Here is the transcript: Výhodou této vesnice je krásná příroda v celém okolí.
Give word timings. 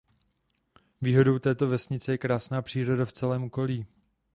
Výhodou 1.01 1.39
této 1.39 1.67
vesnice 1.67 2.11
je 2.11 2.17
krásná 2.17 2.61
příroda 2.61 3.05
v 3.05 3.13
celém 3.13 3.43
okolí. 3.43 3.85